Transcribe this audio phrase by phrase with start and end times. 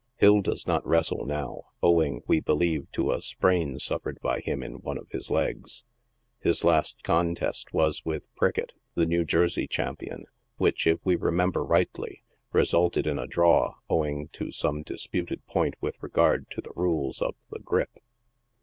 [0.15, 4.81] Hill does not wrestle now, owing, we believe, to a sprain suffered by him in
[4.81, 5.83] one of his lcg3.
[6.39, 10.25] His last contest was with Prickett, the New Jersey champion,
[10.57, 16.01] which, if we remember rightly, resulted in a" draw," owing to some disputed point with
[16.01, 17.99] regard to the rules of the" grip."